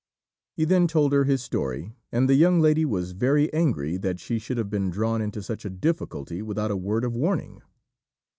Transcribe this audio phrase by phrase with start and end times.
[0.55, 4.39] He then told her his story, and the young lady was very angry that she
[4.39, 7.61] should have been drawn into such a difficulty without a word of warning.